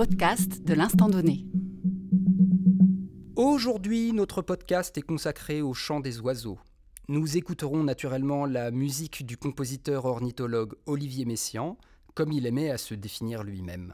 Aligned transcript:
podcast 0.00 0.64
de 0.64 0.72
l'instant 0.72 1.10
donné. 1.10 1.44
Aujourd'hui, 3.36 4.14
notre 4.14 4.40
podcast 4.40 4.96
est 4.96 5.02
consacré 5.02 5.60
au 5.60 5.74
chant 5.74 6.00
des 6.00 6.20
oiseaux. 6.20 6.58
Nous 7.08 7.36
écouterons 7.36 7.84
naturellement 7.84 8.46
la 8.46 8.70
musique 8.70 9.26
du 9.26 9.36
compositeur 9.36 10.06
ornithologue 10.06 10.72
Olivier 10.86 11.26
Messiaen, 11.26 11.76
comme 12.14 12.32
il 12.32 12.46
aimait 12.46 12.70
à 12.70 12.78
se 12.78 12.94
définir 12.94 13.42
lui-même, 13.42 13.92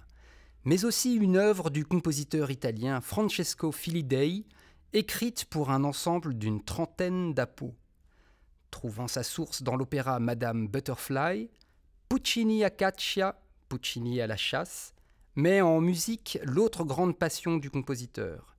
mais 0.64 0.84
aussi 0.84 1.16
une 1.16 1.36
œuvre 1.36 1.70
du 1.70 1.84
compositeur 1.84 2.52
italien 2.52 3.00
Francesco 3.00 3.73
Filidei, 3.73 4.45
écrite 4.92 5.46
pour 5.46 5.73
un 5.73 5.82
ensemble 5.82 6.34
d'une 6.34 6.62
trentaine 6.62 7.34
d'apos. 7.34 7.74
Trouvant 8.70 9.09
sa 9.09 9.24
source 9.24 9.64
dans 9.64 9.74
l'opéra 9.74 10.20
Madame 10.20 10.68
Butterfly, 10.68 11.50
Puccini 12.09 12.62
a 12.62 12.70
caccia, 12.70 13.42
Puccini 13.68 14.20
à 14.20 14.28
la 14.28 14.36
chasse, 14.36 14.95
met 15.36 15.60
en 15.60 15.80
musique 15.80 16.38
l'autre 16.45 16.82
grande 16.84 17.16
passion 17.16 17.58
du 17.58 17.70
compositeur. 17.70 18.56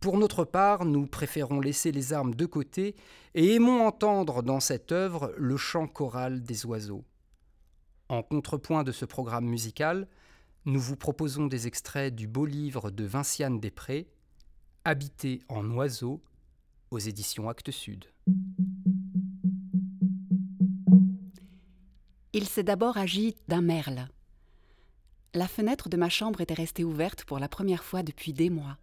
Pour 0.00 0.16
notre 0.16 0.44
part, 0.44 0.86
nous 0.86 1.06
préférons 1.06 1.60
laisser 1.60 1.92
les 1.92 2.14
armes 2.14 2.34
de 2.34 2.46
côté 2.46 2.96
et 3.34 3.54
aimons 3.54 3.86
entendre 3.86 4.42
dans 4.42 4.60
cette 4.60 4.92
œuvre 4.92 5.34
le 5.36 5.58
chant 5.58 5.86
choral 5.86 6.42
des 6.42 6.64
oiseaux. 6.64 7.04
En 8.08 8.22
contrepoint 8.22 8.82
de 8.82 8.92
ce 8.92 9.04
programme 9.04 9.44
musical, 9.44 10.08
nous 10.64 10.80
vous 10.80 10.96
proposons 10.96 11.46
des 11.46 11.66
extraits 11.66 12.14
du 12.14 12.26
beau 12.26 12.46
livre 12.46 12.90
de 12.90 13.04
Vinciane 13.04 13.60
Després, 13.60 14.08
Habité 14.86 15.42
en 15.48 15.70
oiseaux, 15.70 16.22
aux 16.90 16.98
éditions 16.98 17.50
Actes 17.50 17.70
Sud. 17.70 18.06
Il 22.32 22.48
s'est 22.48 22.62
d'abord 22.62 22.96
agi 22.96 23.36
d'un 23.48 23.60
merle. 23.60 24.08
La 25.32 25.46
fenêtre 25.46 25.88
de 25.88 25.96
ma 25.96 26.08
chambre 26.08 26.40
était 26.40 26.54
restée 26.54 26.82
ouverte 26.82 27.24
pour 27.24 27.38
la 27.38 27.48
première 27.48 27.84
fois 27.84 28.02
depuis 28.02 28.32
des 28.32 28.50
mois, 28.50 28.78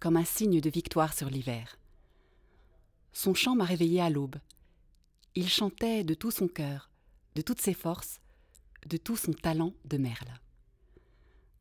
comme 0.00 0.16
un 0.16 0.24
signe 0.24 0.60
de 0.60 0.68
victoire 0.68 1.14
sur 1.14 1.30
l'hiver. 1.30 1.78
Son 3.12 3.34
chant 3.34 3.54
m'a 3.54 3.64
réveillée 3.64 4.00
à 4.00 4.10
l'aube. 4.10 4.36
Il 5.36 5.48
chantait 5.48 6.02
de 6.02 6.14
tout 6.14 6.32
son 6.32 6.48
cœur, 6.48 6.90
de 7.36 7.42
toutes 7.42 7.60
ses 7.60 7.74
forces, 7.74 8.20
de 8.86 8.96
tout 8.96 9.16
son 9.16 9.32
talent 9.32 9.74
de 9.84 9.96
merle. 9.96 10.40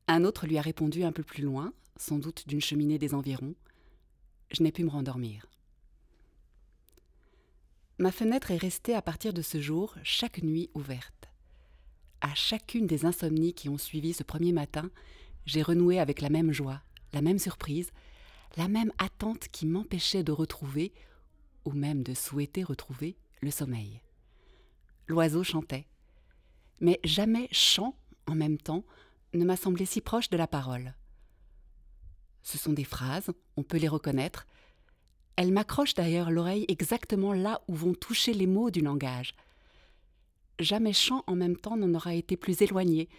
Un 0.08 0.23
autre 0.23 0.48
lui 0.48 0.58
a 0.58 0.61
répondu 0.61 1.03
un 1.03 1.11
peu 1.11 1.23
plus 1.23 1.44
loin, 1.44 1.72
sans 1.95 2.17
doute 2.17 2.48
d'une 2.48 2.61
cheminée 2.61 2.98
des 2.98 3.14
environs. 3.14 3.53
Je 4.52 4.64
n'ai 4.64 4.72
pu 4.72 4.83
me 4.83 4.89
rendormir. 4.89 5.45
Ma 8.00 8.11
fenêtre 8.11 8.50
est 8.50 8.58
restée 8.58 8.95
à 8.95 9.03
partir 9.03 9.33
de 9.33 9.44
ce 9.44 9.61
jour 9.61 9.94
chaque 10.02 10.42
nuit 10.42 10.72
ouverte 10.73 11.30
à 12.22 12.33
chacune 12.36 12.88
des 12.88 13.05
insomnies 13.05 13.53
qui 13.53 13.67
ont 13.69 13.77
suivi 13.77 14.14
ce 14.14 14.23
premier 14.23 14.53
matin, 14.53 14.89
j'ai 15.45 15.61
renoué 15.61 16.00
avec 16.00 16.22
la 16.22 16.30
même 16.30 16.52
joie, 16.52 16.81
la 17.14 17.22
même 17.22 17.39
surprise, 17.39 17.91
la 18.58 18.67
même 18.67 18.91
attente 18.97 19.47
qui 19.52 19.66
m'empêchait 19.66 20.23
de 20.23 20.31
retrouver, 20.31 20.94
ou 21.66 21.72
même 21.72 22.03
de 22.03 22.14
souhaiter 22.14 22.64
retrouver, 22.64 23.17
le 23.42 23.52
sommeil. 23.52 24.02
L'oiseau 25.08 25.44
chantait, 25.44 25.88
mais 26.80 26.99
jamais 27.03 27.47
chant 27.52 27.95
en 28.27 28.36
même 28.36 28.58
temps 28.58 28.86
ne 29.33 29.45
m'a 29.45 29.58
semblé 29.58 29.86
si 29.86 30.02
proche 30.02 30.30
de 30.30 30.38
la 30.38 30.47
parole. 30.47 30.94
Ce 32.44 32.58
sont 32.58 32.73
des 32.73 32.83
phrases, 32.83 33.31
on 33.58 33.64
peut 33.64 33.77
les 33.77 33.88
reconnaître. 33.88 34.47
Elles 35.36 35.52
m'accrochent 35.52 35.94
d'ailleurs 35.94 36.31
l'oreille 36.31 36.66
exactement 36.67 37.33
là 37.33 37.61
où 37.67 37.75
vont 37.75 37.94
toucher 37.94 38.33
les 38.33 38.47
mots 38.47 38.72
du 38.72 38.81
langage– 38.81 39.36
jamais 40.59 40.94
chant 40.94 41.23
en 41.27 41.35
même 41.35 41.57
temps 41.57 41.77
n'en 41.77 41.94
aura 41.94 42.13
été 42.13 42.38
plus 42.38 42.61
éloigné 42.61 43.09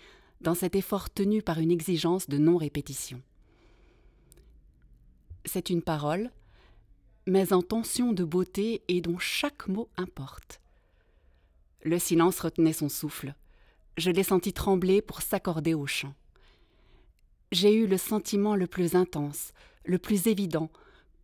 dans 0.40 0.54
cet 0.54 0.74
effort 0.74 1.10
tenu 1.10 1.42
par 1.42 1.58
une 1.58 1.70
exigence 1.70 2.28
de 2.28 2.38
non-répétition. 2.38 3.20
C'est 5.44 5.70
une 5.70 5.82
parole, 5.82 6.30
mais 7.26 7.52
en 7.52 7.62
tension 7.62 8.12
de 8.12 8.24
beauté 8.24 8.82
et 8.88 9.00
dont 9.00 9.18
chaque 9.18 9.68
mot 9.68 9.88
importe. 9.96 10.60
Le 11.82 11.98
silence 11.98 12.40
retenait 12.40 12.72
son 12.72 12.88
souffle. 12.88 13.34
Je 13.96 14.10
l'ai 14.10 14.22
senti 14.22 14.52
trembler 14.52 15.02
pour 15.02 15.22
s'accorder 15.22 15.74
au 15.74 15.86
chant. 15.86 16.14
J'ai 17.50 17.74
eu 17.74 17.86
le 17.86 17.98
sentiment 17.98 18.56
le 18.56 18.66
plus 18.66 18.94
intense, 18.94 19.52
le 19.84 19.98
plus 19.98 20.26
évident, 20.26 20.70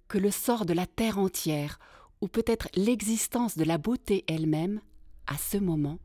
que 0.08 0.18
le 0.18 0.30
sort 0.30 0.66
de 0.66 0.74
la 0.74 0.86
terre 0.86 1.18
entière, 1.18 1.78
ou 2.20 2.28
peut-être 2.28 2.68
l'existence 2.74 3.56
de 3.56 3.64
la 3.64 3.78
beauté 3.78 4.24
elle-même, 4.26 4.80
à 5.28 5.36
ce 5.36 5.58
moment, 5.58 5.98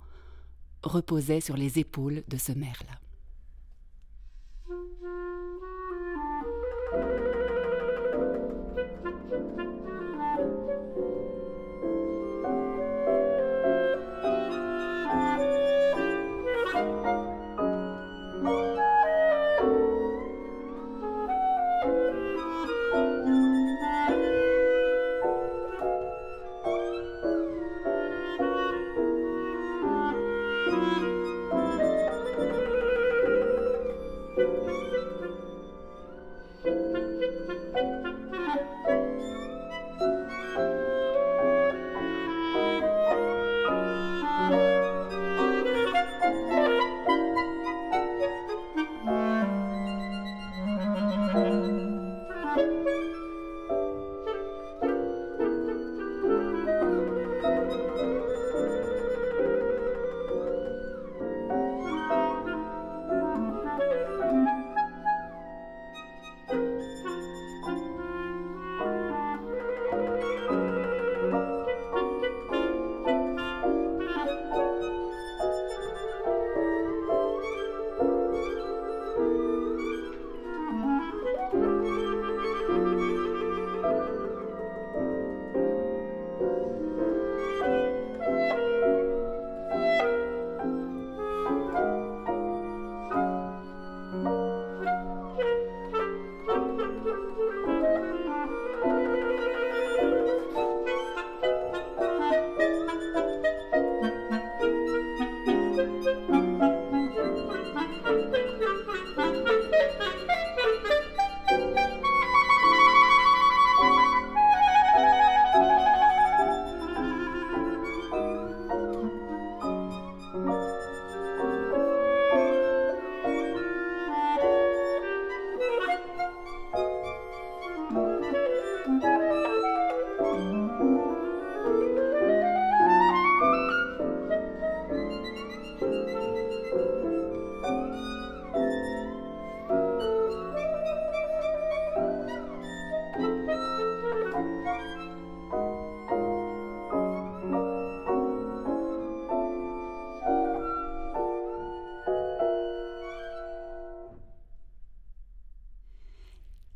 reposait 0.83 1.41
sur 1.41 1.57
les 1.57 1.79
épaules 1.79 2.23
de 2.27 2.37
ce 2.37 2.51
merle. 2.51 2.87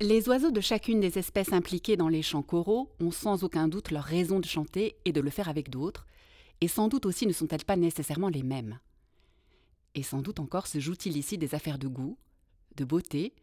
Les 0.10 0.30
oiseaux 0.30 0.52
de 0.52 0.62
chacune 0.62 1.02
des 1.02 1.20
espèces 1.20 1.52
impliquées 1.52 1.98
dans 1.98 2.08
les 2.08 2.22
chants 2.22 2.42
choraux 2.42 2.90
ont 3.02 3.12
sans 3.12 3.44
aucun 3.44 3.68
doute 3.68 3.92
leur 3.92 4.06
raison 4.06 4.40
de 4.40 4.46
chanter 4.46 4.96
et 5.04 5.12
de 5.12 5.20
le 5.20 5.30
faire 5.30 5.50
avec 5.50 5.70
d'autres, 5.70 6.08
et 6.62 6.70
sans 6.70 6.88
doute 6.88 7.06
aussi 7.06 7.28
ne 7.28 7.34
sont-elles 7.34 7.66
pas 7.66 7.76
nécessairement 7.76 8.30
les 8.30 8.42
mêmes. 8.42 8.80
Et 9.96 10.04
sans 10.04 10.22
doute 10.22 10.40
encore 10.40 10.66
se 10.66 10.80
joue-t-il 10.80 11.18
ici 11.18 11.38
des 11.38 11.54
affaires 11.56 11.78
de 11.78 11.90
goût, 11.90 12.18
de 12.78 12.86
beauté, 12.86 13.34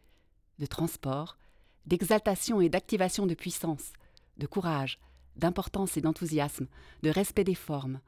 de 0.57 0.65
transport, 0.65 1.37
d'exaltation 1.85 2.59
et 2.61 2.69
d'activation 2.69 3.27
de 3.27 3.35
puissance, 3.35 3.93
de 4.39 4.47
courage, 4.47 4.97
d'importance 5.35 5.97
et 5.97 6.01
d'enthousiasme, 6.01 6.65
de 7.03 7.11
respect 7.11 7.43
des 7.43 7.53
formes, 7.53 7.99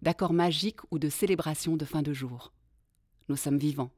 d'accord 0.00 0.32
magique 0.32 0.80
ou 0.90 0.98
de 0.98 1.10
célébration 1.10 1.76
de 1.76 1.84
fin 1.84 2.00
de 2.00 2.14
jour. 2.14 2.50
Nous 3.28 3.36
sommes 3.36 3.58
vivants. 3.58 3.90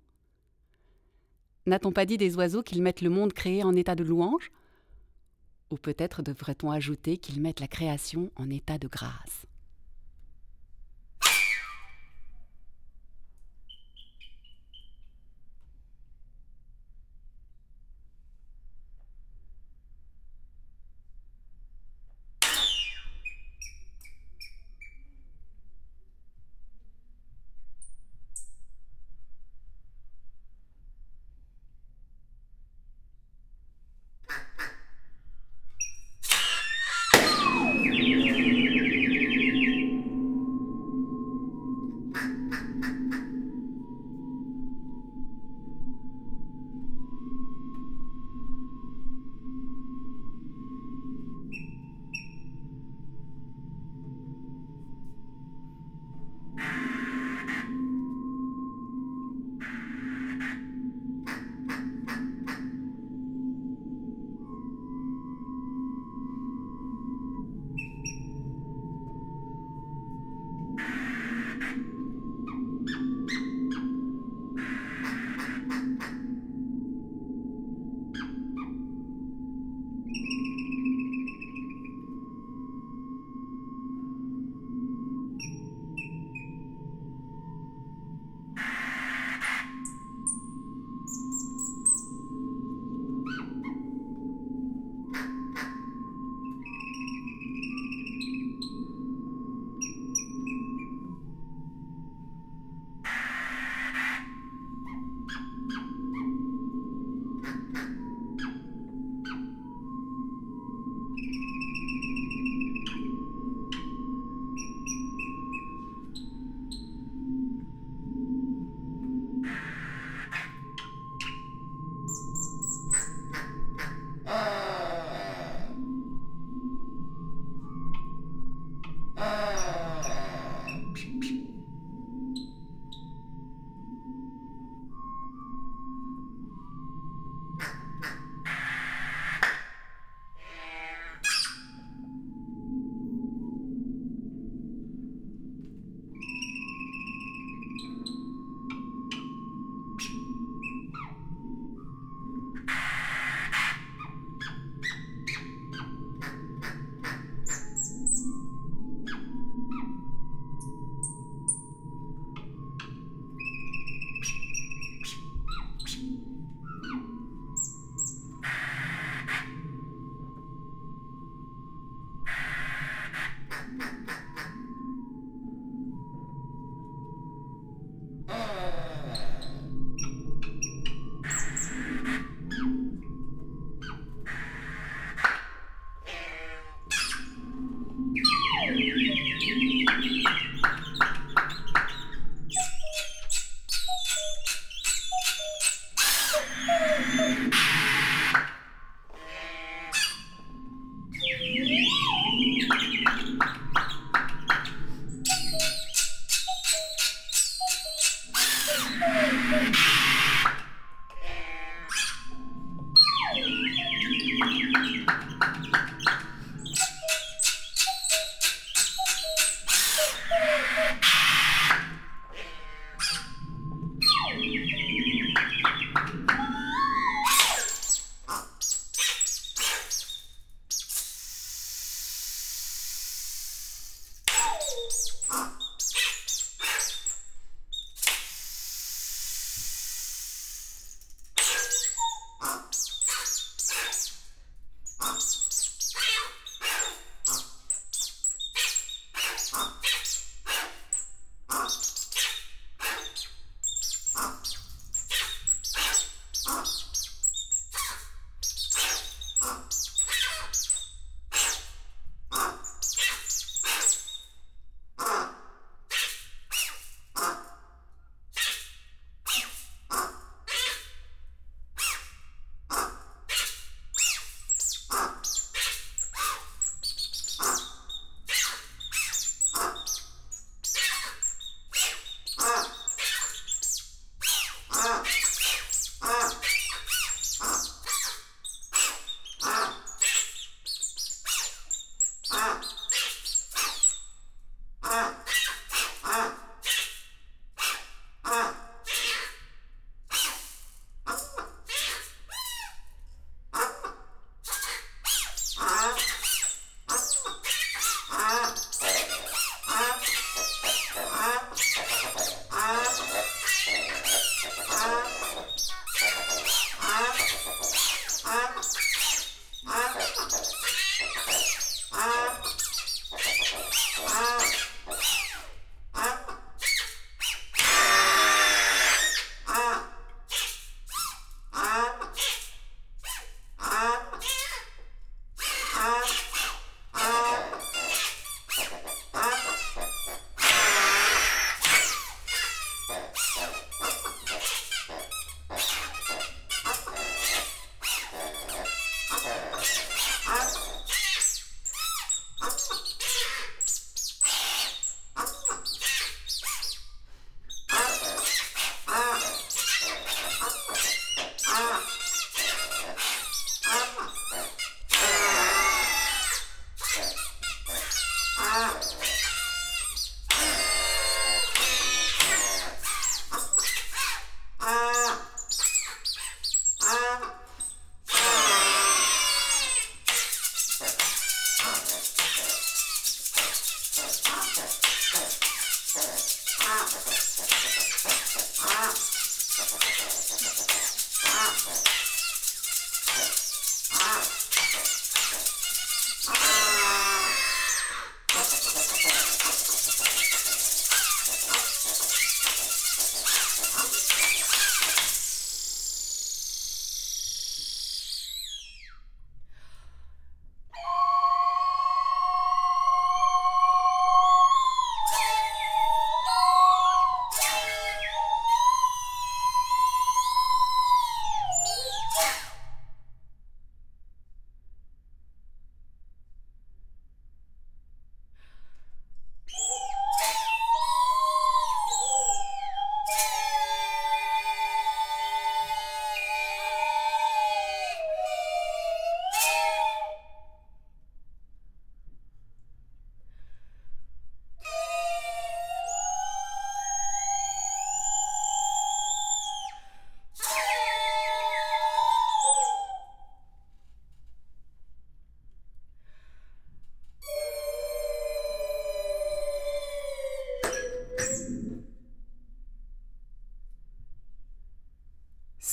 N'a-t-on 1.68 1.92
pas 1.92 2.06
dit 2.06 2.16
des 2.16 2.34
oiseaux 2.36 2.62
qu'ils 2.62 2.82
mettent 2.82 3.02
le 3.02 3.10
monde 3.10 3.34
créé 3.34 3.62
en 3.62 3.76
état 3.76 3.94
de 3.94 4.02
louange? 4.02 4.50
Ou 5.70 5.76
peut-être 5.76 6.22
devrait-on 6.22 6.70
ajouter 6.70 7.18
qu'ils 7.18 7.42
mettent 7.42 7.60
la 7.60 7.68
création 7.68 8.30
en 8.36 8.48
état 8.48 8.78
de 8.78 8.88
grâce? 8.88 9.44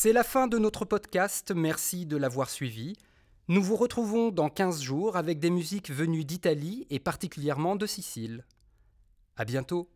C'est 0.05 0.13
la 0.13 0.23
fin 0.23 0.45
de 0.45 0.59
notre 0.59 0.85
podcast, 0.85 1.51
merci 1.55 2.05
de 2.05 2.15
l'avoir 2.15 2.51
suivi. 2.51 2.95
Nous 3.47 3.63
vous 3.63 3.75
retrouvons 3.75 4.29
dans 4.29 4.49
15 4.49 4.83
jours 4.83 5.17
avec 5.17 5.39
des 5.39 5.49
musiques 5.49 5.89
venues 5.89 6.25
d'Italie 6.25 6.85
et 6.91 6.99
particulièrement 6.99 7.75
de 7.75 7.87
Sicile. 7.87 8.45
À 9.35 9.45
bientôt 9.45 9.89